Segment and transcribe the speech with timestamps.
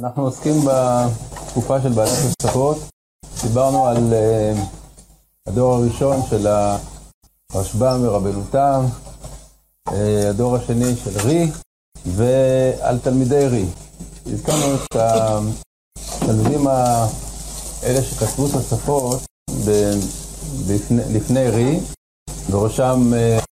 [0.00, 2.78] אנחנו עוסקים בתקופה של בעלת תוספות,
[3.42, 4.58] דיברנו על uh,
[5.46, 8.84] הדור הראשון של הרשב"ם ורבנו תם,
[9.88, 9.92] uh,
[10.30, 11.50] הדור השני של רי,
[12.06, 13.64] ועל תלמידי רי.
[14.26, 19.20] הזכרנו את התלמידים האלה שכתבו תוספות
[20.68, 21.80] לפני, לפני רי,
[22.50, 23.44] בראשם uh,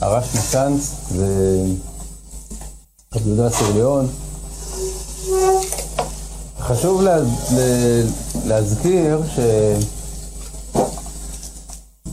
[0.00, 1.76] הרש משאנץ ורבי
[3.26, 4.25] יהודה סרליון.
[6.58, 7.16] חשוב לה,
[8.46, 9.20] להזכיר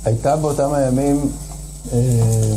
[0.04, 1.18] שהייתה באותם הימים
[1.94, 2.56] אה,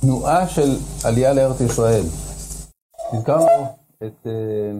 [0.00, 2.04] תנועה של עלייה לארץ ישראל.
[3.12, 3.46] הזכרנו
[3.96, 4.72] את אה,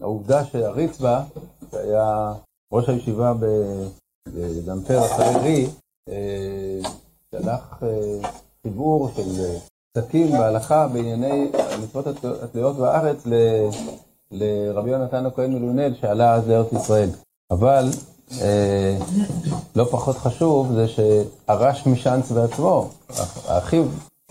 [0.00, 1.24] העובדה שהריצבה,
[1.70, 2.32] שהיה
[2.72, 3.32] ראש הישיבה
[4.28, 5.66] בדמפר אחרי רי,
[6.08, 6.80] אה,
[7.30, 8.28] שלח אה,
[8.62, 9.58] חיבור של אה,
[9.98, 12.06] פסקים בהלכה בענייני המצוות
[12.42, 13.16] התלויות בארץ
[14.30, 17.10] לרבי יונתן הכהן מלונל שעלה אז לארץ ישראל.
[17.50, 17.90] אבל
[18.40, 18.96] אה,
[19.76, 22.88] לא פחות חשוב זה שהרש משאנץ בעצמו,
[23.48, 23.84] האחיו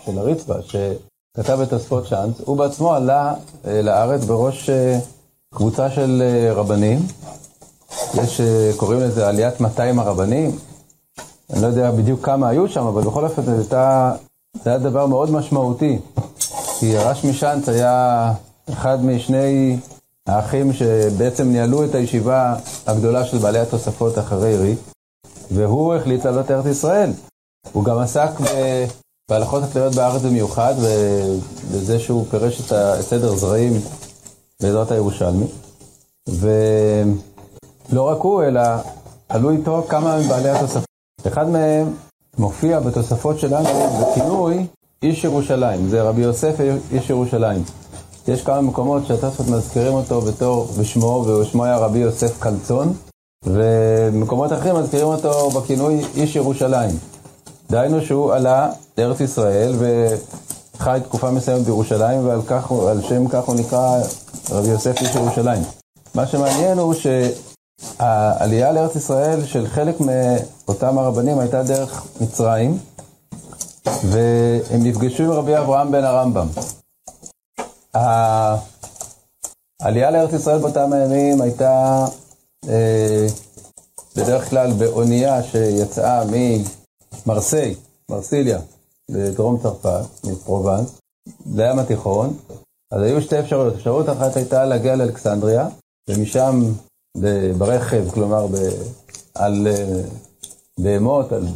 [0.06, 3.34] של הריצבה, שכתב את תוספות שאנץ, הוא בעצמו עלה
[3.68, 5.00] אה, לארץ בראש אה,
[5.56, 7.00] קבוצה של אה, רבנים.
[8.14, 10.52] יש, אה, קוראים לזה עליית 200 הרבנים.
[11.54, 13.42] אני לא יודע בדיוק כמה היו שם, אבל בכל אופן
[14.64, 16.00] זה היה דבר מאוד משמעותי.
[16.80, 18.32] כי הרש משאנץ היה
[18.70, 19.78] אחד משני
[20.28, 22.56] האחים שבעצם ניהלו את הישיבה
[22.88, 24.76] הגדולה של בעלי התוספות אחרי רי,
[25.52, 27.12] והוא החליט לעלות לארץ ישראל.
[27.72, 28.30] הוא גם עסק
[29.30, 33.74] בהלכות התלויות בארץ במיוחד, ובזה שהוא פירש את סדר זרעים
[34.62, 35.46] בעזרת הירושלמי.
[36.30, 38.62] ולא רק הוא, אלא
[39.30, 40.86] עלו איתו כמה מבעלי התוספות.
[41.28, 41.94] אחד מהם
[42.38, 43.70] מופיע בתוספות שלנו
[44.02, 44.66] בכינוי
[45.04, 46.56] איש ירושלים, זה רבי יוסף
[46.92, 47.64] איש ירושלים.
[48.28, 52.94] יש כמה מקומות שהתוספות מזכירים אותו בתור בשמו, ושמו היה רבי יוסף קלצון,
[53.46, 56.92] ומקומות אחרים מזכירים אותו בכינוי איש ירושלים.
[57.72, 64.00] דהיינו שהוא עלה לארץ ישראל וחי תקופה מסוימת בירושלים, ועל כך, שם כך הוא נקרא
[64.52, 65.62] רבי יוסף איש ירושלים.
[66.16, 66.94] מה שמעניין הוא
[67.82, 72.78] שהעלייה לארץ ישראל של חלק מאותם הרבנים הייתה דרך מצרים,
[73.86, 76.48] והם נפגשו עם רבי אברהם בן הרמב"ם.
[79.82, 82.06] העלייה לארץ ישראל באותם הימים הייתה
[82.70, 83.28] אה,
[84.16, 86.24] בדרך כלל באונייה שיצאה
[87.26, 87.76] ממרסיי,
[88.10, 88.60] מרסיליה,
[89.12, 90.92] בדרום צרפת, מפרובנס,
[91.46, 92.38] לים התיכון.
[92.92, 93.74] אז היו שתי אפשרויות.
[93.76, 95.68] אפשרות אחת הייתה להגיע לאלכסנדריה,
[96.10, 96.74] ומשם
[97.58, 98.56] ברכב, כלומר ב,
[99.36, 100.02] על אה,
[100.80, 101.48] בהמות, על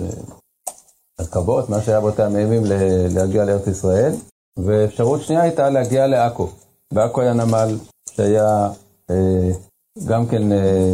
[1.19, 2.63] רכבות, מה שהיה באותם הימים
[3.09, 4.13] להגיע לארץ ישראל.
[4.57, 6.47] ואפשרות שנייה הייתה להגיע לעכו.
[6.93, 7.77] בעכו היה נמל
[8.09, 8.69] שהיה
[9.09, 9.51] אה,
[10.05, 10.93] גם כן אה,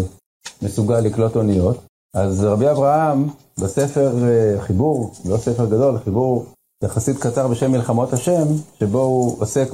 [0.61, 1.77] מסוגל לקלוט אוניות.
[2.15, 6.45] אז רבי אברהם בספר אה, חיבור, לא ספר גדול, חיבור
[6.83, 8.47] יחסית קצר בשם מלחמות השם,
[8.79, 9.73] שבו הוא עוסק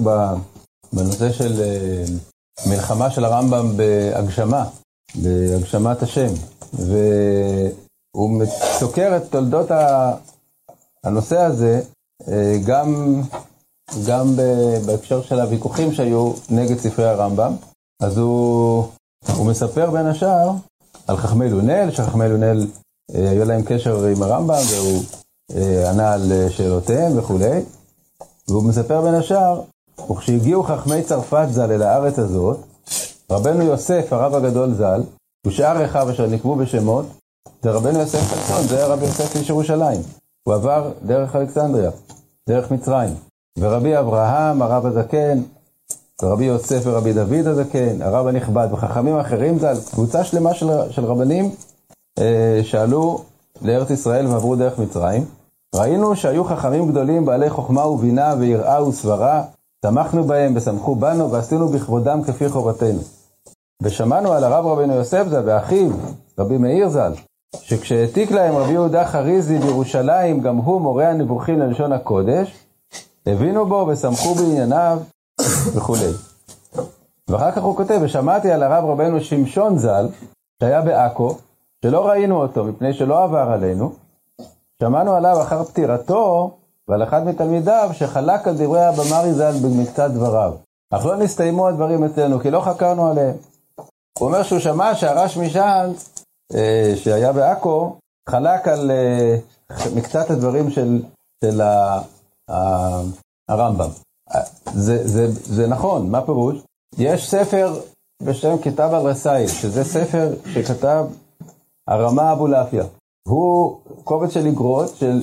[0.93, 2.03] בנושא של אה,
[2.65, 4.65] מלחמה של הרמב"ם בהגשמה,
[5.15, 6.33] בהגשמת השם.
[6.73, 8.45] והוא
[8.79, 9.71] סוקר את תולדות
[11.03, 11.81] הנושא הזה
[12.27, 13.21] אה, גם
[14.07, 14.35] גם
[14.85, 17.55] בהקשר של הוויכוחים שהיו נגד ספרי הרמב"ם.
[18.01, 18.87] אז הוא,
[19.35, 20.51] הוא מספר בין השאר
[21.07, 22.67] על חכמי לונל, שחכמי לונל
[23.15, 25.03] אה, היה להם קשר עם הרמב"ם והוא
[25.55, 27.61] אה, ענה על שאלותיהם וכולי.
[28.47, 29.61] והוא מספר בין השאר,
[30.11, 32.57] וכשהגיעו חכמי צרפת ז"ל אל הארץ הזאת,
[33.31, 35.01] רבנו יוסף, הרב הגדול ז"ל,
[35.47, 37.05] ושאר אחיו אשר נקבו בשמות,
[37.61, 40.01] זה רבנו יוסף חצון, זה רבי יוסף איש ירושלים.
[40.43, 41.91] הוא עבר דרך אלכסנדריה,
[42.49, 43.13] דרך מצרים.
[43.59, 45.41] ורבי אברהם, הרב הזקן,
[46.21, 51.51] ורבי יוסף ורבי דוד הזקן, הרב הנכבד, וחכמים אחרים, זה קבוצה שלמה של, של רבנים
[52.19, 53.23] אה, שעלו
[53.61, 55.25] לארץ ישראל ועברו דרך מצרים.
[55.75, 59.43] ראינו שהיו חכמים גדולים בעלי חוכמה ובינה ויראה וסברה,
[59.85, 62.99] שמחנו בהם ושמחו בנו ועשינו בכבודם כפי חובתנו.
[63.83, 65.89] ושמענו על הרב רבינו יוסף ז"ל ואחיו,
[66.39, 67.13] רבי מאיר ז"ל,
[67.55, 72.65] שכשהעתיק להם רבי יהודה חריזי בירושלים, גם הוא מורה הנבוכים ללשון הקודש,
[73.25, 74.99] הבינו בו ושמחו בענייניו
[75.75, 76.11] וכולי.
[77.27, 80.07] ואחר כך הוא כותב, ושמעתי על הרב רבנו שמשון ז"ל,
[80.61, 81.37] שהיה בעכו,
[81.85, 83.91] שלא ראינו אותו מפני שלא עבר עלינו,
[84.81, 86.51] שמענו עליו אחר פטירתו
[86.89, 90.53] ועל אחד מתלמידיו שחלק על דברי הבמרי ז"ל במקצת דבריו.
[90.93, 93.35] אך לא נסתיימו הדברים אצלנו, כי לא חקרנו עליהם.
[94.19, 97.95] הוא אומר שהוא שמע שהרש משאנץ, אה, שהיה בעכו,
[98.29, 99.35] חלק על אה,
[99.95, 101.01] מקצת הדברים של,
[101.43, 101.61] של
[103.49, 103.89] הרמב"ם.
[104.73, 106.57] זה, זה, זה נכון, מה פירוש?
[106.97, 107.81] יש ספר
[108.23, 111.05] בשם כתב על רסאי, שזה ספר שכתב
[111.87, 112.83] הרמה אבולעפיה.
[113.27, 115.21] הוא קובץ של איגרות של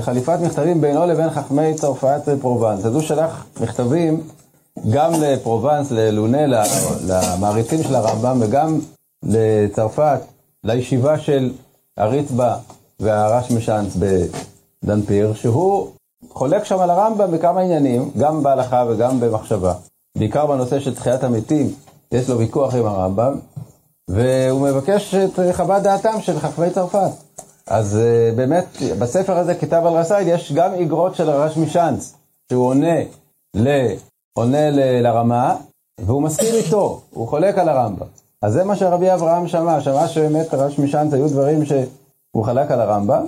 [0.00, 2.84] חליפת מכתבים בינו לבין חכמי צרפת ופרובנס.
[2.84, 4.22] אז הוא שלח מכתבים
[4.90, 6.62] גם לפרובנס, ללונה,
[7.06, 8.78] למעריצים של הרמב"ם, וגם
[9.22, 10.20] לצרפת,
[10.64, 11.52] לישיבה של
[11.96, 12.56] הריצבה
[13.00, 13.96] והרש משאנץ
[14.82, 15.90] בדנפיר, שהוא
[16.30, 19.74] חולק שם על הרמב"ם בכמה עניינים, גם בהלכה וגם במחשבה.
[20.18, 21.72] בעיקר בנושא של תחיית המתים,
[22.12, 23.38] יש לו ויכוח עם הרמב"ם,
[24.10, 27.10] והוא מבקש את חוות דעתם של חכמי צרפת.
[27.66, 28.66] אז uh, באמת,
[28.98, 32.14] בספר הזה, כתב על רסייד, יש גם איגרות של הרש משאנץ,
[32.50, 33.00] שהוא עונה,
[33.54, 33.68] ל,
[34.32, 35.56] עונה ל, לרמה,
[36.00, 38.06] והוא מסכים איתו, הוא חולק על הרמב"ם.
[38.42, 42.80] אז זה מה שרבי אברהם שמע, שמע שבאמת הרש משאנץ היו דברים שהוא חלק על
[42.80, 43.24] הרמב"ם.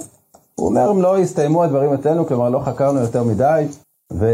[0.55, 3.67] הוא אומר, אם לא הסתיימו הדברים אצלנו, כלומר לא חקרנו יותר מדי,
[4.12, 4.26] ו...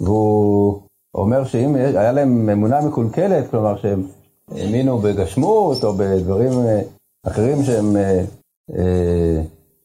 [0.00, 0.80] והוא
[1.14, 4.06] אומר שאם היה להם אמונה מקולקלת, כלומר שהם
[4.50, 6.80] האמינו בגשמות או בדברים אה,
[7.26, 8.24] אחרים שהם, אה, אה,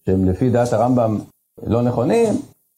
[0.05, 1.19] שהם לפי דעת הרמב"ם
[1.63, 2.33] לא נכונים,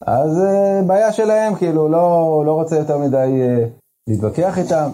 [0.06, 0.42] אז
[0.88, 3.30] בעיה שלהם, כאילו, לא, לא רוצה יותר מדי
[4.08, 4.90] להתווכח איתם.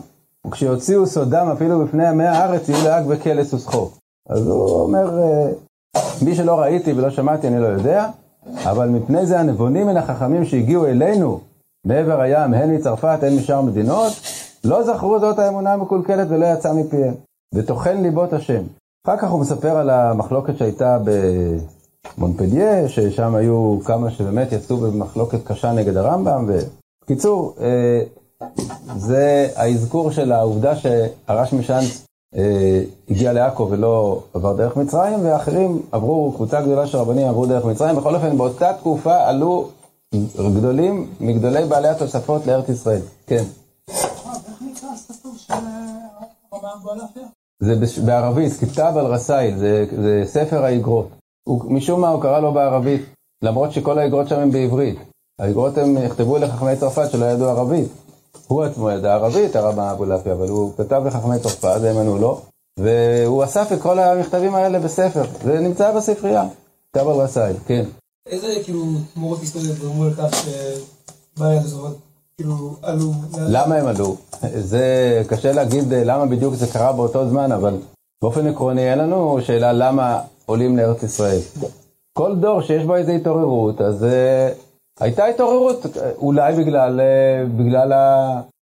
[0.48, 3.98] וכשיוציאו סודם אפילו בפני עמי הארץ, יהיו להג וקלס ושחוק.
[4.30, 5.12] אז הוא אומר,
[6.26, 8.10] מי שלא ראיתי ולא שמעתי, אני לא יודע,
[8.64, 11.40] אבל מפני זה הנבונים מן החכמים שהגיעו אלינו
[11.86, 14.14] מעבר הים, הן מצרפת, הן משאר מדינות,
[14.64, 17.14] לא זכרו זאת האמונה המקולקלת ולא יצא מפיהם.
[17.54, 18.64] וטוחן ליבות השם.
[19.08, 20.98] אחר כך הוא מספר על המחלוקת שהייתה
[22.18, 26.50] במונפליה, ששם היו כמה שבאמת יצאו במחלוקת קשה נגד הרמב"ם.
[27.04, 28.02] בקיצור, אה,
[28.98, 32.06] זה האזכור של העובדה שהרש משאנץ
[32.36, 37.66] אה, הגיע לעכו ולא עבר דרך מצרים, ואחרים עברו, קבוצה גדולה של רבנים עברו דרך
[37.66, 37.96] מצרים.
[37.96, 39.70] בכל אופן, באותה תקופה עלו
[40.58, 43.02] גדולים מגדולי בעלי התוספות לארץ ישראל.
[43.28, 43.44] כן.
[47.68, 51.08] זה בערבית, כתב על רסייל, זה, זה ספר האגרות.
[51.48, 53.02] משום מה הוא קרא לו בערבית,
[53.44, 55.00] למרות שכל האגרות שם הן בעברית.
[55.40, 57.88] האגרות הם נכתבו לחכמי צרפת שלא ידעו ערבית.
[58.48, 62.42] הוא עצמו ידע ערבית, הרב אבולעפיה, אבל הוא כתב לחכמי צרפת, הם ענו לו,
[62.80, 65.24] והוא אסף את כל המכתבים האלה בספר.
[65.44, 66.44] זה נמצא בספרייה,
[66.92, 67.86] כתב על רסייל, כן.
[68.30, 68.86] איזה כאילו
[69.16, 70.30] מורות היסטוריות גרמו לכך
[71.36, 72.07] שבעיה הזאת
[72.42, 73.12] כאילו עלו?
[73.38, 74.16] למה הם עלו?
[74.56, 74.84] זה
[75.28, 77.78] קשה להגיד אה, למה בדיוק זה קרה באותו זמן, אבל
[78.22, 81.40] באופן עקרוני אין לנו שאלה למה עולים לארץ ישראל.
[82.18, 84.04] כל דור שיש בו איזו התעוררות, אז uh,
[85.04, 85.86] הייתה התעוררות,
[86.18, 87.94] אולי בגלל, uh, בגלל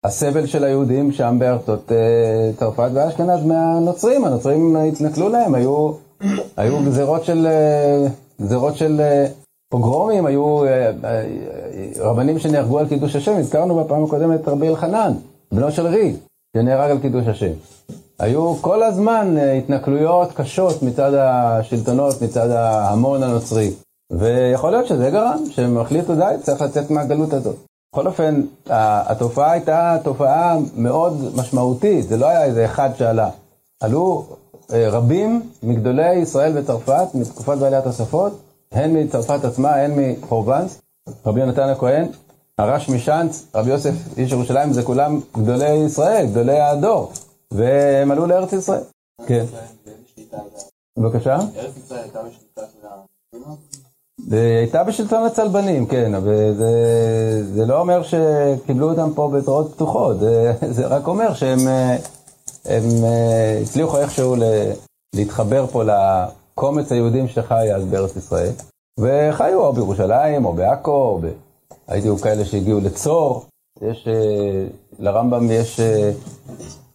[0.05, 5.91] הסבל של היהודים שם בארצות uh, צרפת ואשכנז מהנוצרים, הנוצרים התנכלו להם, היו,
[6.57, 7.47] היו גזירות של,
[8.41, 9.01] גזירות של
[9.73, 11.23] פוגרומים, היו אה, אה,
[11.99, 15.13] רבנים שנהרגו על קידוש השם, הזכרנו בפעם הקודמת את רבי אלחנן,
[15.51, 16.15] בנו של רי,
[16.57, 17.51] שנהרג על קידוש השם.
[18.19, 23.71] היו כל הזמן אה, התנכלויות קשות מצד השלטונות, מצד ההמון הנוצרי.
[24.11, 27.55] ויכול להיות שזה גרם, שהם החליטו די, צריך לצאת מהגלות הזאת.
[27.93, 33.29] בכל אופן, התופעה הייתה תופעה מאוד משמעותית, זה לא היה איזה אחד שעלה.
[33.81, 34.25] עלו
[34.69, 38.39] רבים מגדולי ישראל וצרפת, מתקופת בעלי התוספות,
[38.73, 40.81] הן מצרפת עצמה, הן מפרובנס,
[41.25, 42.07] רבי יונתן הכהן,
[42.57, 47.11] הרש משאנץ, רבי יוסף איש ירושלים, זה כולם גדולי ישראל, גדולי הדור,
[47.51, 48.81] והם עלו לארץ ישראל.
[49.27, 49.45] כן.
[50.97, 51.35] בבקשה?
[51.35, 56.71] ארץ ישראל הייתה בשליטה של הייתה בשלטון הצלבנים, כן, אבל זה,
[57.53, 61.97] זה לא אומר שקיבלו אותם פה בזרועות פתוחות, זה, זה רק אומר שהם הם,
[62.65, 62.83] הם,
[63.61, 64.35] הצליחו איכשהו
[65.15, 65.83] להתחבר פה
[66.55, 68.51] קומץ היהודים שחי אז בארץ ישראל,
[68.99, 71.27] וחיו או בירושלים, או בעכו, או ב...
[71.87, 73.45] הייתי כאלה שהגיעו לצור,
[73.81, 74.65] יש, אה,
[74.99, 76.11] לרמב"ם יש אה,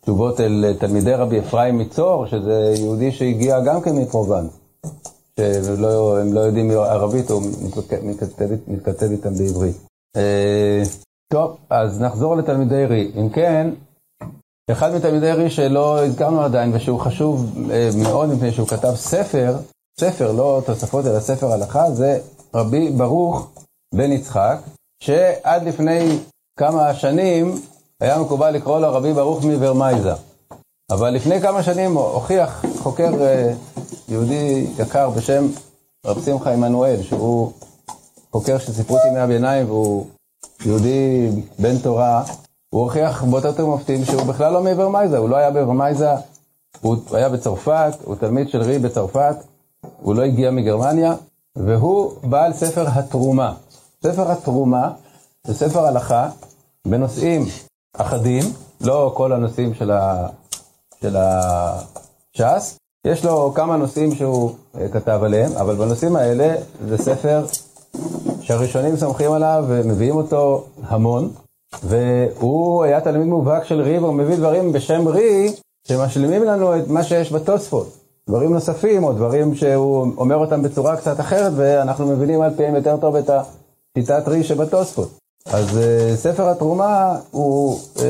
[0.01, 4.59] תשובות אל תלמידי רבי אפרים מצור, שזה יהודי שהגיע גם כן מפרובנס,
[5.41, 7.43] שהם לא, לא יודעים ערבית, הוא
[8.09, 9.77] מתכתב, מתכתב איתם בעברית.
[10.17, 10.83] אה,
[11.33, 13.13] טוב, אז נחזור לתלמידי רי.
[13.17, 13.71] אם כן,
[14.73, 19.57] אחד מתלמידי רי שלא הזכרנו עדיין, ושהוא חשוב אה, מאוד מפני שהוא כתב ספר,
[20.01, 22.19] ספר, לא תוספות אלא ספר הלכה, זה
[22.55, 23.51] רבי ברוך
[23.95, 24.59] בן יצחק,
[25.03, 26.19] שעד לפני
[26.59, 27.61] כמה שנים
[28.01, 30.13] היה מקובל לקרוא לו רבי ברוך מוורמייזה.
[30.91, 33.53] אבל לפני כמה שנים הוכיח חוקר אה,
[34.09, 35.47] יהודי יקר בשם
[36.07, 37.53] רב שמחה עמנואל, שהוא
[38.33, 40.07] חוקר של ספרות ימי הביניים והוא
[40.67, 42.25] יהודי בן תורה,
[42.71, 46.11] הוא הוכיח באותה יותר מופתים שהוא בכלל לא מוורמייזה, הוא לא היה בוורמייזה,
[46.81, 49.37] הוא היה בצרפת, הוא תלמיד של רי בצרפת,
[50.03, 51.15] הוא לא הגיע מגרמניה,
[51.57, 53.55] והוא בעל ספר התרומה.
[54.03, 54.91] ספר התרומה
[55.45, 56.31] זה ספר הלכה
[56.87, 57.45] בנושאים
[57.97, 58.45] אחדים,
[58.81, 60.29] לא כל הנושאים של, ה,
[62.35, 66.55] הש"ס, יש לו כמה נושאים שהוא אה, כתב עליהם, אבל בנושאים האלה
[66.89, 67.47] זה ספר
[68.41, 71.31] שהראשונים סומכים עליו ומביאים אותו המון,
[71.83, 75.53] והוא היה תלמיד מובהק של רי, והוא מביא דברים בשם רי,
[75.89, 77.99] שמשלימים לנו את מה שיש בתוספות.
[78.29, 82.97] דברים נוספים, או דברים שהוא אומר אותם בצורה קצת אחרת, ואנחנו מבינים על פיהם יותר
[82.97, 85.09] טוב את השיטת רי שבתוספות.
[85.47, 88.01] אז uh, ספר התרומה הוא uh,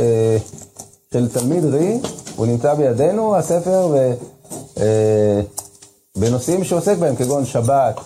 [1.12, 2.00] של תלמיד רי,
[2.36, 5.40] הוא נמצא בידינו, הספר, אה,
[6.16, 8.00] uh, שעוסק בהם, כגון שבת,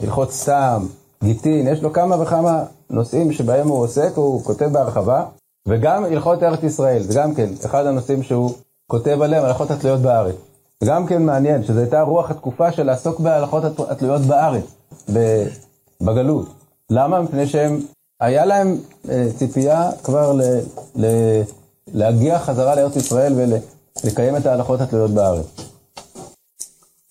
[0.00, 0.86] הלכות סתם,
[1.24, 5.24] גיטין, יש לו כמה וכמה נושאים שבהם הוא עוסק, הוא כותב בהרחבה,
[5.68, 8.54] וגם הלכות ארץ ישראל, זה גם כן אחד הנושאים שהוא
[8.86, 10.34] כותב עליהם, הלכות התלויות בארץ.
[10.84, 14.64] גם כן מעניין, שזו הייתה רוח התקופה של לעסוק בהלכות התלויות בארץ,
[16.00, 16.48] בגלות.
[16.90, 17.22] למה?
[17.22, 17.80] מפני שהם,
[18.20, 18.78] היה להם
[19.08, 20.42] אה, ציפייה כבר ל,
[20.96, 21.06] ל,
[21.94, 23.34] להגיע חזרה לארץ ישראל
[24.04, 25.46] ולקיים את ההלכות התלויות בארץ.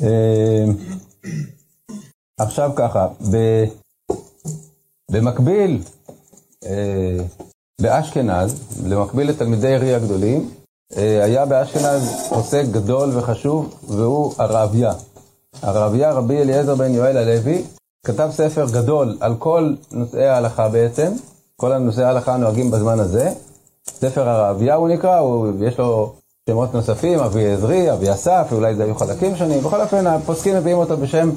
[0.02, 0.66] אה,
[2.40, 3.08] עכשיו ככה,
[5.10, 5.82] במקביל,
[6.66, 7.18] אה,
[7.82, 10.50] באשכנז, למקביל לתלמידי עירי הגדולים,
[10.98, 14.94] אה, היה באשכנז עוסק גדול וחשוב, והוא הרעביה.
[15.62, 17.64] הרעביה, רבי אליעזר בן יואל הלוי,
[18.06, 21.12] כתב ספר גדול על כל נושאי ההלכה בעצם,
[21.56, 23.32] כל נושאי ההלכה הנוהגים בזמן הזה.
[23.88, 26.14] ספר הרעביה הוא נקרא, הוא, יש לו
[26.50, 29.64] שמות נוספים, אבי עזרי, אבי אסף, ואולי זה היו חלקים שונים.
[29.64, 31.30] בכל אופן, הפוסקים מביאים אותו בשם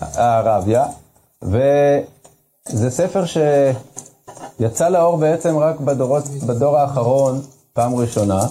[0.00, 0.84] הרעביה,
[2.68, 7.40] וזה ספר שיצא לאור בעצם רק בדורות, בדור האחרון,
[7.72, 8.46] פעם ראשונה.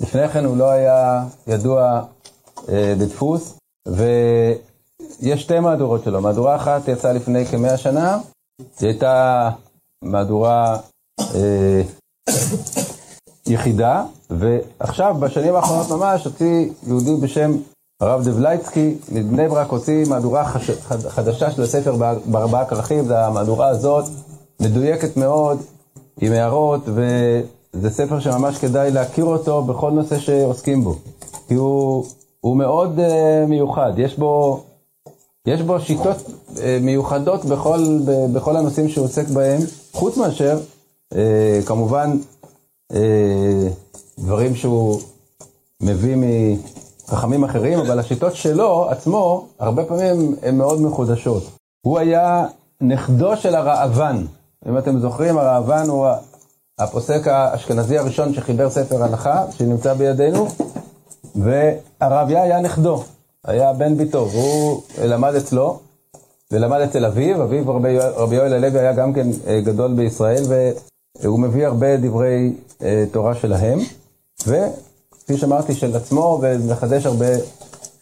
[0.00, 2.02] לפני כן הוא לא היה ידוע
[2.68, 3.54] אה, בדפוס,
[3.86, 6.20] ויש שתי מהדורות שלו.
[6.20, 8.18] מהדורה אחת יצאה לפני כמאה שנה,
[8.58, 9.50] היא הייתה
[10.02, 10.78] מהדורה
[11.20, 11.82] אה,
[13.46, 17.56] יחידה, ועכשיו, בשנים האחרונות ממש, הוציא יהודי בשם
[18.00, 20.70] הרב דבלייצקי מבני ברק הוציא מהדורה חש...
[21.08, 24.04] חדשה של הספר בארבעה כרכים, זה המהדורה הזאת,
[24.60, 25.58] מדויקת מאוד,
[26.20, 30.94] עם הערות, וזה ספר שממש כדאי להכיר אותו בכל נושא שעוסקים בו.
[31.48, 32.04] כי הוא,
[32.40, 34.62] הוא מאוד uh, מיוחד, יש בו,
[35.46, 39.60] יש בו שיטות uh, מיוחדות בכל, ב, בכל הנושאים שהוא עוסק בהם,
[39.92, 40.58] חוץ מאשר,
[41.14, 41.16] uh,
[41.66, 42.18] כמובן,
[42.92, 42.96] uh,
[44.18, 45.00] דברים שהוא
[45.82, 46.24] מביא מ...
[47.10, 51.42] חכמים אחרים, אבל השיטות שלו עצמו, הרבה פעמים הן מאוד מחודשות.
[51.82, 52.46] הוא היה
[52.80, 54.24] נכדו של הראב"ן.
[54.68, 56.06] אם אתם זוכרים, הראב"ן הוא
[56.78, 60.48] הפוסק האשכנזי הראשון שחיבר ספר הלכה, שנמצא בידינו,
[61.34, 63.02] והרביה היה נכדו,
[63.44, 65.78] היה בן ביתו, והוא למד אצלו,
[66.50, 70.42] ולמד אצל אביו, אביו רבי, רבי יואל הלוי היה גם כן אה, גדול בישראל,
[71.22, 72.52] והוא מביא הרבה דברי
[72.82, 73.78] אה, תורה שלהם,
[74.46, 74.56] ו...
[75.30, 77.26] כפי שאמרתי, של עצמו, ומחדש הרבה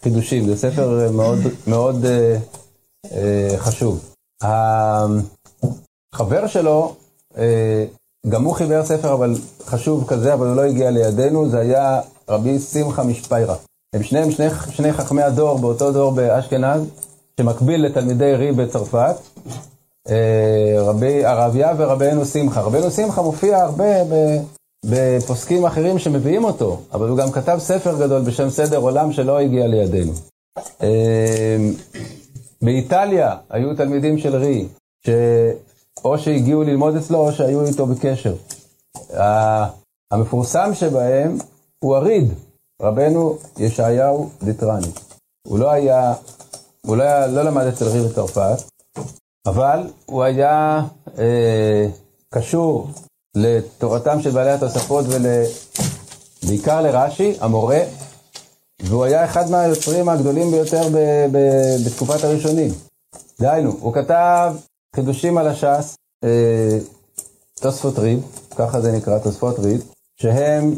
[0.03, 0.45] חידושים.
[0.45, 2.37] זה ספר מאוד, מאוד אה,
[3.11, 4.13] אה, חשוב.
[6.13, 6.95] החבר שלו,
[7.37, 7.85] אה,
[8.29, 12.59] גם הוא חיבר ספר אבל חשוב כזה, אבל הוא לא הגיע לידינו, זה היה רבי
[12.59, 13.55] שמחה משפיירה.
[13.93, 16.81] הם שניהם שני, שני חכמי הדור באותו דור באשכנז,
[17.39, 19.15] שמקביל לתלמידי רי בצרפת.
[20.09, 22.61] אה, רבי ערביה ורבינו שמחה.
[22.61, 24.03] רבינו שמחה מופיע הרבה
[24.85, 29.67] בפוסקים אחרים שמביאים אותו, אבל הוא גם כתב ספר גדול בשם סדר עולם שלא הגיע
[29.67, 30.13] לידינו.
[30.83, 31.73] אמ,
[32.61, 34.67] באיטליה היו תלמידים של רי,
[35.05, 38.35] שאו שהגיעו ללמוד אצלו או שהיו איתו בקשר.
[40.11, 41.37] המפורסם שבהם
[41.79, 42.33] הוא הריד,
[42.81, 44.87] רבנו ישעיהו דיטרני.
[45.47, 46.13] הוא לא היה,
[46.81, 48.63] הוא לא, היה, לא למד אצל רי בצרפת,
[49.45, 50.81] אבל הוא היה
[51.17, 51.87] אה,
[52.33, 52.87] קשור
[53.35, 55.05] לתורתם של בעלי התוספות
[56.43, 57.79] ובעיקר לרש"י, המורה,
[58.81, 62.71] והוא היה אחד מהיוצרים הגדולים ביותר ב- ב- בתקופת הראשונים.
[63.39, 64.53] דהיינו, הוא כתב
[64.95, 66.77] חידושים על הש"ס, אה,
[67.61, 68.19] תוספות ריב,
[68.55, 69.83] ככה זה נקרא, תוספות ריב,
[70.21, 70.73] שהם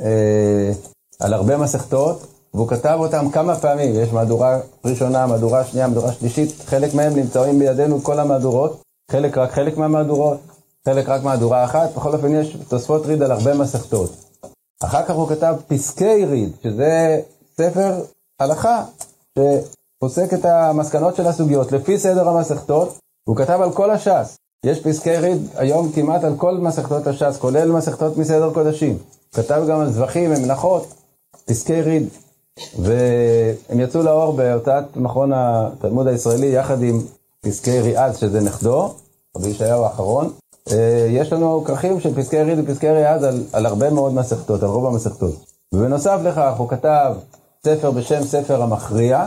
[0.00, 0.72] אה,
[1.20, 6.54] על הרבה מסכתות, והוא כתב אותם כמה פעמים, יש מהדורה ראשונה, מהדורה שנייה, מהדורה שלישית,
[6.66, 10.38] חלק מהם נמצאים בידינו כל המהדורות, חלק רק חלק מהמהדורות,
[10.86, 14.12] חלק רק מהדורה אחת, בכל אופן יש תוספות ריד על הרבה מסכתות.
[14.82, 17.20] אחר כך הוא כתב פסקי ריד, שזה
[17.56, 18.02] ספר
[18.40, 18.84] הלכה
[19.38, 24.36] שפוסק את המסקנות של הסוגיות לפי סדר המסכתות, הוא כתב על כל הש"ס.
[24.64, 28.98] יש פסקי ריד היום כמעט על כל מסכתות הש"ס, כולל מסכתות מסדר קודשים.
[29.32, 30.94] כתב גם על זבחים ומנחות,
[31.44, 32.08] פסקי ריד.
[32.78, 37.02] והם יצאו לאור בהוצאת מכון התלמוד הישראלי יחד עם
[37.40, 38.94] פסקי ריאז, שזה נכדו,
[39.36, 40.32] רבי ישעיהו האחרון.
[40.72, 44.68] אה, יש לנו כרכים של פסקי ריד ופסקי ריאז על, על הרבה מאוד מסכתות, על
[44.68, 45.34] רוב המסכתות.
[45.74, 47.14] ובנוסף לכך הוא כתב
[47.64, 49.26] ספר בשם ספר המכריע,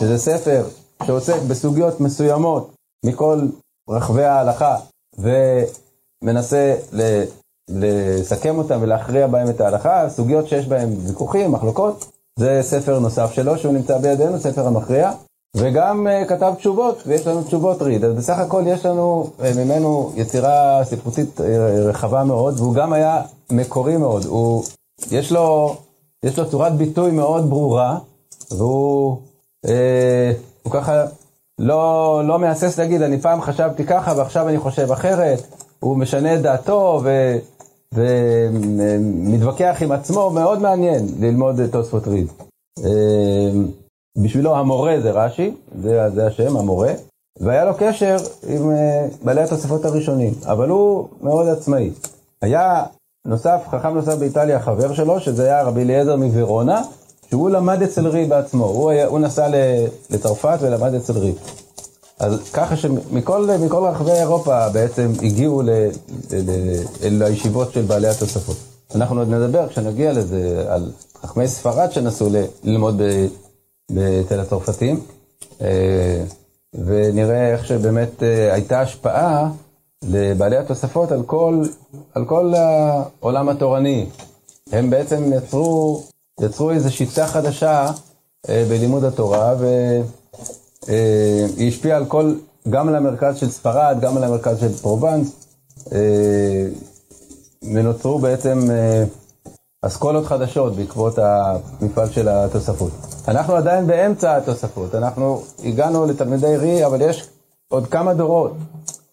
[0.00, 0.64] שזה ספר
[1.06, 3.40] שעוסק בסוגיות מסוימות מכל
[3.88, 4.76] רחבי ההלכה,
[5.18, 7.22] ומנסה ל,
[7.68, 13.58] לסכם אותם ולהכריע בהם את ההלכה, סוגיות שיש בהן ויכוחים, מחלוקות, זה ספר נוסף שלו
[13.58, 15.12] שהוא נמצא בידינו, ספר המכריע.
[15.56, 18.04] וגם uh, כתב תשובות, ויש לנו תשובות ריד.
[18.04, 21.42] אז בסך הכל יש לנו uh, ממנו יצירה ספרותית uh,
[21.88, 24.24] רחבה מאוד, והוא גם היה מקורי מאוד.
[24.24, 24.64] הוא,
[25.10, 25.76] יש לו,
[26.22, 27.98] יש לו צורת ביטוי מאוד ברורה,
[28.50, 29.16] והוא
[29.66, 29.68] uh,
[30.62, 31.04] הוא ככה
[31.58, 35.42] לא, לא מהסס להגיד, אני פעם חשבתי ככה ועכשיו אני חושב אחרת.
[35.80, 37.36] הוא משנה את דעתו ו,
[37.92, 42.28] ומתווכח עם עצמו, מאוד מעניין ללמוד תוספות ריד.
[44.16, 46.92] בשבילו המורה זה רש"י, זה, זה השם, המורה,
[47.40, 48.16] והיה לו קשר
[48.48, 48.74] עם uh,
[49.24, 51.90] בעלי התוספות הראשונים, אבל הוא מאוד עצמאי.
[52.42, 52.84] היה
[53.24, 56.82] נוסף, חכם נוסף באיטליה, חבר שלו, שזה היה רבי אליעזר מוורונה,
[57.30, 59.48] שהוא למד אצל רי בעצמו, הוא, היה, הוא נסע
[60.10, 61.32] לצרפת ולמד אצל רי.
[62.18, 65.90] אז ככה שמכל רחבי אירופה בעצם הגיעו ל, ל,
[67.02, 68.56] ל, לישיבות של בעלי התוספות.
[68.94, 70.92] אנחנו עוד נדבר, כשנגיע לזה, על
[71.22, 72.28] חכמי ספרד שנסעו
[72.64, 73.02] ללמוד
[73.90, 75.00] בתל הצרפתים,
[75.60, 76.24] אה,
[76.74, 79.50] ונראה איך שבאמת אה, הייתה השפעה
[80.02, 81.62] לבעלי התוספות על כל,
[82.14, 84.06] על כל העולם התורני.
[84.72, 86.02] הם בעצם יצרו,
[86.40, 87.90] יצרו איזו שיטה חדשה
[88.48, 89.54] אה, בלימוד התורה,
[90.86, 92.34] והיא השפיעה על כל,
[92.70, 95.28] גם על המרכז של ספרד, גם על המרכז של פרובנס,
[97.74, 98.68] ונוצרו בעצם
[99.82, 103.15] אסכולות חדשות בעקבות המפעל של התוספות.
[103.28, 107.28] אנחנו עדיין באמצע התוספות, אנחנו הגענו לתלמידי רי, אבל יש
[107.68, 108.52] עוד כמה דורות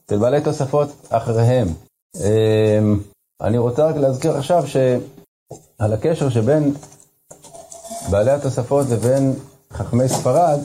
[0.10, 1.68] של בעלי תוספות אחריהם.
[2.16, 3.00] אמ,
[3.42, 6.74] אני רוצה רק להזכיר עכשיו שעל הקשר שבין
[8.10, 9.34] בעלי התוספות לבין
[9.74, 10.60] חכמי ספרד,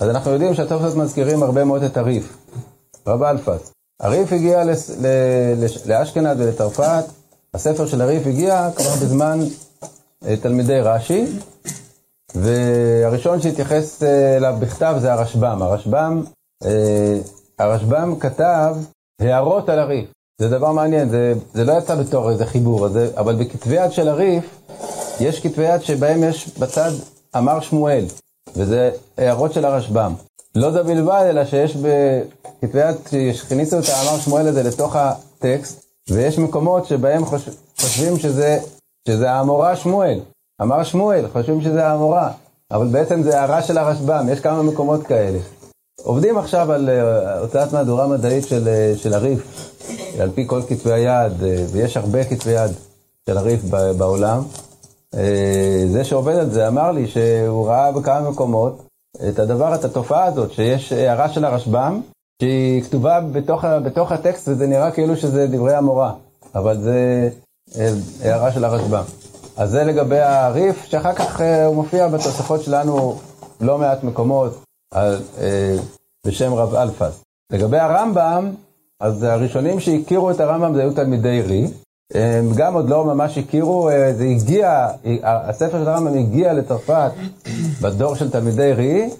[0.00, 2.36] אז אנחנו יודעים שהתוספות מזכירים הרבה מאוד את הריף,
[3.06, 3.72] רב אלפס.
[4.00, 4.64] הריף הגיע
[5.86, 7.04] לאשכנז ולצרפת,
[7.54, 9.38] הספר של הריף הגיע כבר בזמן
[10.26, 11.26] אה, תלמידי רש"י,
[12.40, 15.62] והראשון שהתייחס אה, אליו בכתב זה הרשב"ם.
[15.62, 16.22] הרשב"ם,
[16.64, 17.18] אה,
[17.58, 18.76] הרשב"ם כתב
[19.20, 20.06] הערות על הריף.
[20.40, 24.08] זה דבר מעניין, זה, זה לא יצא בתור איזה חיבור, זה, אבל בכתבי יד של
[24.08, 24.44] הריף,
[25.20, 26.90] יש כתבי יד שבהם יש בצד
[27.36, 28.04] אמר שמואל,
[28.56, 30.14] וזה הערות של הרשב"ם.
[30.54, 36.38] לא זה בלבד, אלא שיש בכתבי יד, כשהכניסו את האמר שמואל הזה לתוך הטקסט, ויש
[36.38, 37.48] מקומות שבהם חוש...
[37.80, 38.58] חושבים שזה,
[39.08, 40.20] שזה האמורה שמואל.
[40.62, 42.30] אמר שמואל, חושבים שזה האמורה,
[42.70, 45.38] אבל בעצם זה הערה של הרשב"ם, יש כמה מקומות כאלה.
[46.02, 49.72] עובדים עכשיו על uh, הוצאת מהדורה מדעית של, uh, של הריף,
[50.20, 52.70] על פי כל כתבי היד, uh, ויש הרבה כתבי יד
[53.28, 53.60] של הריף
[53.98, 54.42] בעולם.
[55.92, 58.86] זה שעובד על זה אמר לי שהוא ראה בכמה מקומות
[59.28, 62.00] את הדבר, את התופעה הזאת, שיש הערה של הרשב"ם,
[62.42, 66.12] שהיא כתובה בתוך, בתוך הטקסט וזה נראה כאילו שזה דברי המורה,
[66.54, 67.28] אבל זה
[68.22, 69.04] הערה של הרשב"ם.
[69.56, 73.18] אז זה לגבי הריף, שאחר כך אה, הוא מופיע בתוספות שלנו
[73.60, 74.64] לא מעט מקומות
[74.94, 75.76] על, אה,
[76.26, 77.22] בשם רב אלפס.
[77.52, 78.54] לגבי הרמב"ם,
[79.00, 81.66] אז הראשונים שהכירו את הרמב"ם זה היו תלמידי רי.
[82.14, 84.88] הם גם עוד לא ממש הכירו, אה, זה הגיע,
[85.24, 87.10] הספר של הרמב"ם הגיע לצרפת
[87.82, 89.10] בדור של תלמידי רי,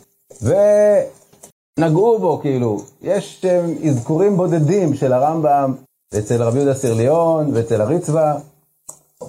[0.42, 2.83] ונגעו בו, כאילו.
[3.03, 3.44] יש
[3.88, 5.75] אזכורים בודדים של הרמב"ם
[6.18, 8.37] אצל רבי יהודה סירליון ואצל הריצווה.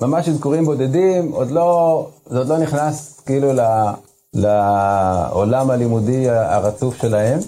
[0.01, 3.59] ממש אזכורים בודדים, עוד לא, זה עוד לא נכנס כאילו ל,
[4.33, 7.39] לעולם הלימודי הרצוף שלהם,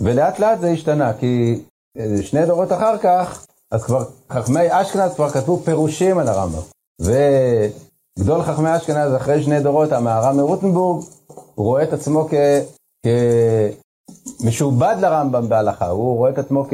[0.00, 1.60] ולאט לאט זה השתנה, כי
[1.98, 6.62] אה, שני דורות אחר כך, אז כבר חכמי אשכנז כבר כתבו פירושים על הרמב"ם.
[7.00, 11.04] וגדול חכמי אשכנז אחרי שני דורות, המהר"ם מרוטנבורג,
[11.54, 12.34] הוא רואה את עצמו כ...
[14.40, 16.72] כמשועבד לרמב"ם בהלכה, הוא רואה את עצמו כ...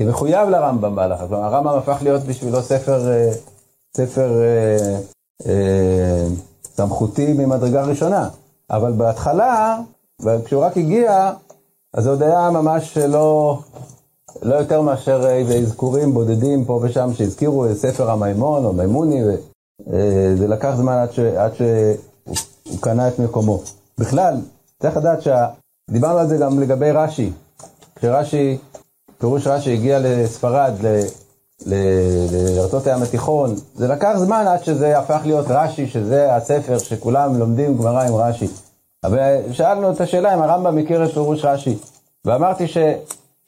[0.00, 1.28] כמחויב לרמב"ם בהלכה.
[1.28, 3.30] כלומר, הרמב"ם הפך להיות בשבילו ספר אה,
[3.96, 4.98] ספר אה,
[5.46, 6.26] אה,
[6.64, 8.28] סמכותי ממדרגה ראשונה,
[8.70, 9.78] אבל בהתחלה,
[10.44, 11.32] כשהוא רק הגיע,
[11.94, 13.58] אז זה עוד היה ממש לא,
[14.42, 20.48] לא יותר מאשר איזה אזכורים בודדים פה ושם שהזכירו ספר המימון או מימוני, וזה אה,
[20.48, 23.62] לקח זמן עד, ש, עד שהוא קנה את מקומו.
[23.98, 24.34] בכלל,
[24.82, 27.32] צריך לדעת שדיברנו על זה גם לגבי רש"י.
[27.96, 28.58] כשרש"י,
[29.18, 30.72] פירוש רש"י הגיע לספרד,
[31.66, 37.78] לארצות הים התיכון, זה לקח זמן עד שזה הפך להיות רש"י, שזה הספר שכולם לומדים
[37.78, 38.48] גמרא עם רש"י.
[39.04, 39.18] אבל
[39.52, 41.78] שאלנו את השאלה אם הרמב"ם מכיר את פירוש רש"י,
[42.24, 42.66] ואמרתי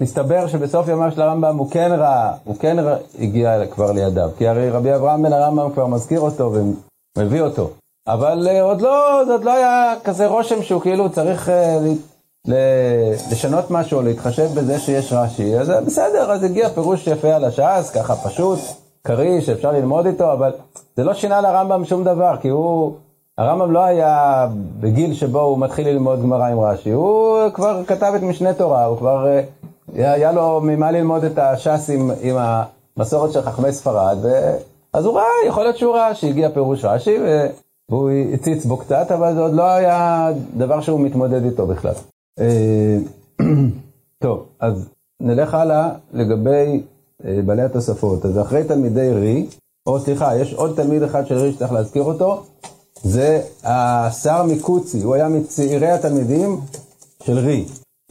[0.03, 2.97] מסתבר שבסוף ימיו של הרמב"ם הוא כן ראה, הוא כן רא...
[3.19, 6.53] הגיע כבר לידיו, כי הרי רבי אברהם בן הרמב"ם כבר מזכיר אותו
[7.17, 7.71] ומביא אותו.
[8.07, 11.53] אבל uh, עוד לא, עוד לא היה כזה רושם שהוא כאילו צריך uh,
[12.47, 18.17] לשנות משהו, להתחשב בזה שיש רש"י, אז בסדר, אז הגיע פירוש יפה על הש"ס, ככה
[18.17, 18.59] פשוט,
[19.03, 20.53] קריא, שאפשר ללמוד איתו, אבל
[20.97, 22.93] זה לא שינה לרמב"ם שום דבר, כי הוא,
[23.39, 24.49] הרמב"ם לא היה
[24.81, 28.99] בגיל שבו הוא מתחיל ללמוד גמרא עם רש"י, הוא כבר כתב את משנה תורה, הוא
[28.99, 32.37] כבר, uh, היה לו ממה ללמוד את הש"ס עם, עם
[32.97, 34.29] המסורת של חכמי ספרד, ו...
[34.93, 37.19] אז הוא ראה, יכול להיות שהוא ראה שהגיע פירוש רש"י,
[37.91, 41.93] והוא הציץ בו קצת, אבל זה עוד לא היה דבר שהוא מתמודד איתו בכלל.
[42.39, 42.99] אה,
[44.23, 44.89] טוב, אז
[45.21, 46.83] נלך הלאה לגבי
[47.25, 48.25] אה, בעלי התוספות.
[48.25, 49.47] אז אחרי תלמידי רי,
[49.87, 52.43] או סליחה, יש עוד תלמיד אחד של רי שצריך להזכיר אותו,
[53.03, 56.61] זה השר מקוצי, הוא היה מצעירי התלמידים
[57.23, 57.65] של רי.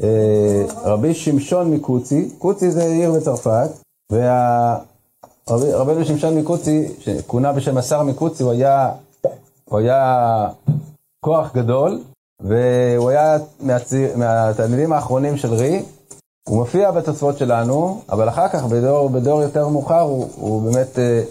[0.04, 3.70] אה, רבי שמשון מקוצי, קוצי זה עיר בצרפת,
[4.12, 8.92] ורבנו שמשון מקוצי, שכונה בשם השר מקוצי, הוא היה
[9.66, 10.48] הוא היה
[11.20, 12.02] כוח גדול,
[12.42, 15.84] והוא היה מהציר, מהתלמידים האחרונים של רי.
[16.50, 21.24] הוא מופיע בתוספות שלנו, אבל אחר כך, בדור, בדור יותר מאוחר, הוא, הוא באמת, אה,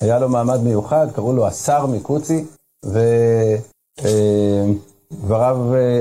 [0.00, 2.44] היה לו מעמד מיוחד, קראו לו השר מקוצי,
[2.84, 3.60] ודבריו
[5.74, 6.00] אה, אה,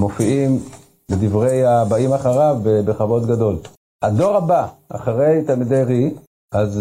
[0.00, 0.64] מופיעים
[1.10, 3.56] בדברי הבאים אחריו בכבוד גדול.
[4.04, 6.14] הדור הבא, אחרי תלמידי רי,
[6.54, 6.80] אז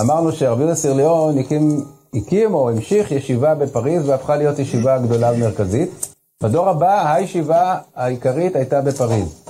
[0.00, 1.84] אמרנו שרבי יהודה סירליון הקים
[2.14, 6.15] הקים או המשיך ישיבה בפריז והפכה להיות ישיבה גדולה ומרכזית.
[6.42, 9.42] בדור הבא הישיבה העיקרית הייתה בפריז.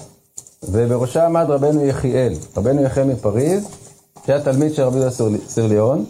[0.63, 3.69] ובראשה עמד רבנו יחיאל, רבנו יחיאל מפריז,
[4.27, 5.15] שהיה תלמיד של רבי יהודה
[5.49, 6.05] סירליון,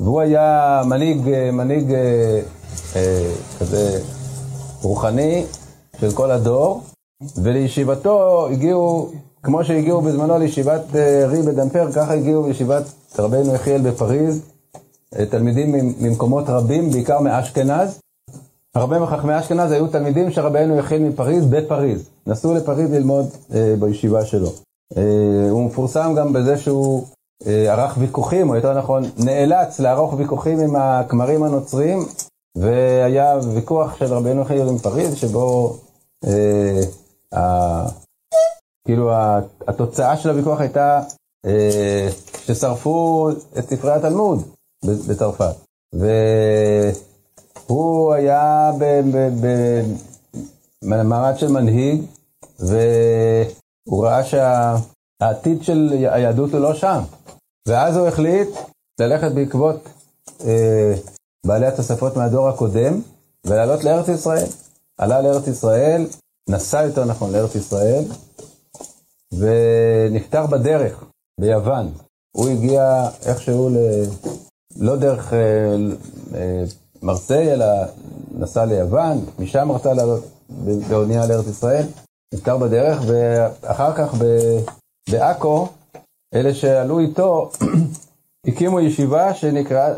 [0.00, 1.18] והוא היה מנהיג,
[1.52, 2.40] מנהיג אה,
[2.96, 4.00] אה, כזה
[4.82, 5.44] רוחני
[6.00, 6.82] של כל הדור,
[7.42, 12.82] ולישיבתו הגיעו, כמו שהגיעו בזמנו לישיבת אה, רי בדמפר, ככה הגיעו לישיבת
[13.18, 14.40] רבנו יחיאל בפריז,
[15.30, 17.98] תלמידים ממקומות רבים, בעיקר מאשכנז.
[18.74, 22.08] הרבה מחכמי אשכנז היו תלמידים שרבנו הכין מפריז בפריז.
[22.26, 24.48] נסעו לפריז ללמוד אה, בישיבה שלו.
[24.96, 27.06] אה, הוא מפורסם גם בזה שהוא
[27.46, 31.98] אה, ערך ויכוחים, או יותר נכון, נאלץ לערוך ויכוחים עם הכמרים הנוצרים,
[32.58, 35.76] והיה ויכוח של רבנו חייר עם פריז, שבו
[36.24, 36.80] אה,
[37.38, 37.86] ה,
[38.86, 39.10] כאילו
[39.68, 41.00] התוצאה של הוויכוח הייתה
[41.46, 42.08] אה,
[42.38, 44.42] ששרפו את ספרי התלמוד.
[45.08, 45.54] בצרפת.
[47.72, 48.70] והוא היה
[50.82, 52.02] במעמד של מנהיג,
[52.58, 57.00] והוא ראה שהעתיד של היהדות הוא לא שם.
[57.68, 58.48] ואז הוא החליט
[59.00, 59.88] ללכת בעקבות
[60.44, 60.94] אה,
[61.46, 63.00] בעלי התוספות מהדור הקודם,
[63.46, 64.46] ולעלות לארץ ישראל.
[64.98, 66.06] עלה לארץ ישראל,
[66.48, 68.04] נסע יותר נכון לארץ ישראל,
[69.32, 71.04] ונפטר בדרך,
[71.40, 71.92] ביוון.
[72.36, 73.70] הוא הגיע איכשהו
[74.76, 75.38] לא דרך אה,
[76.34, 76.64] אה,
[77.02, 77.66] מרסיי, אלא
[78.34, 80.24] נסע ליוון, משם רצה לעלות
[80.88, 81.86] באונייה לארץ ישראל,
[82.34, 84.14] נזכר בדרך, ואחר כך
[85.10, 85.68] בעכו,
[86.34, 87.50] אלה שעלו איתו,
[88.46, 89.94] הקימו ישיבה שנקראה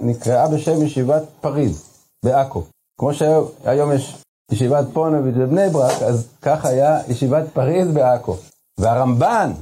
[0.00, 1.84] נקרא, בשם ישיבת פריז,
[2.24, 2.62] בעכו.
[3.00, 8.36] כמו שהיום יש ישיבת פונוביץ' בבני ברק, אז כך היה ישיבת פריז בעכו.
[8.78, 9.52] והרמב"ן,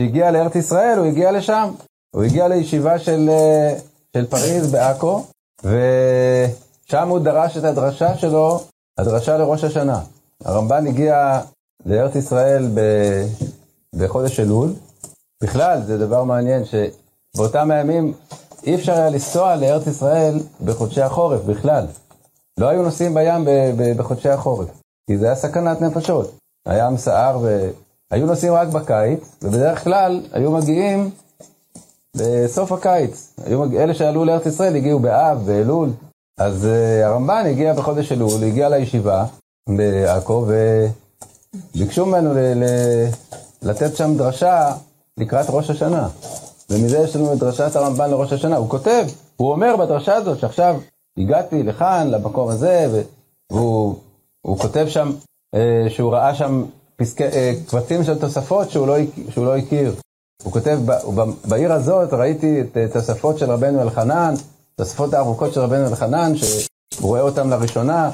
[0.00, 1.70] שהגיע לארץ ישראל, הוא הגיע לשם.
[2.14, 3.78] הוא הגיע לישיבה של אה,
[4.16, 5.24] של פריז בעכו,
[5.64, 8.60] ושם הוא דרש את הדרשה שלו,
[8.98, 10.00] הדרשה לראש השנה.
[10.44, 11.40] הרמב"ן הגיע
[11.86, 12.80] לארץ ישראל ב...
[13.94, 14.74] בחודש אלול.
[15.42, 18.14] בכלל, זה דבר מעניין שבאותם הימים
[18.66, 21.86] אי אפשר היה לנסוע לארץ ישראל בחודשי החורף בכלל.
[22.58, 23.44] לא היו נוסעים בים
[23.96, 24.68] בחודשי החורף,
[25.06, 26.34] כי זה היה סכנת נפשות.
[26.66, 31.10] הים סער והיו נוסעים רק בקיץ, ובדרך כלל היו מגיעים
[32.18, 33.34] בסוף הקיץ.
[33.44, 35.90] היו, אלה שעלו לארץ ישראל הגיעו באב, באלול.
[36.38, 39.24] אז uh, הרמב"ן הגיע בחודש אלול, הגיע לישיבה
[39.68, 40.46] בעכו,
[41.74, 43.08] וביקשו ממנו ל- ל-
[43.62, 44.72] לתת שם דרשה
[45.16, 46.08] לקראת ראש השנה.
[46.70, 48.56] ומזה יש לנו את דרשת הרמב"ן לראש השנה.
[48.56, 50.76] הוא כותב, הוא אומר בדרשה הזאת שעכשיו
[51.18, 53.02] הגעתי לכאן, למקום הזה,
[53.52, 53.94] והוא
[54.58, 55.12] כותב שם
[55.56, 56.64] uh, שהוא ראה שם
[56.96, 58.96] פסקי, uh, קבצים של תוספות שהוא לא,
[59.30, 59.94] שהוא לא הכיר.
[60.42, 60.78] הוא כותב,
[61.44, 64.34] בעיר הזאת ראיתי את תוספות של רבנו אלחנן,
[64.76, 66.68] תוספות הארוכות של רבנו אלחנן, שהוא
[67.00, 68.10] רואה אותם לראשונה.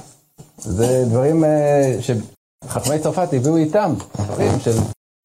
[0.59, 3.95] זה דברים אה, שחכמי צרפת הביאו איתם,
[4.27, 4.77] דברים של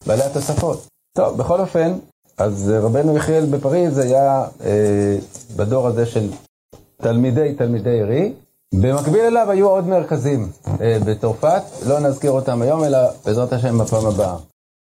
[0.08, 0.88] בעלי התוספות.
[1.18, 1.94] טוב, בכל אופן,
[2.38, 5.18] אז רבנו יחיאל בפריז היה אה,
[5.56, 6.30] בדור הזה של
[6.98, 8.34] תלמידי תלמידי רי.
[8.76, 14.06] במקביל אליו היו עוד מרכזים אה, בצרפת, לא נזכיר אותם היום, אלא בעזרת השם בפעם
[14.06, 14.36] הבאה.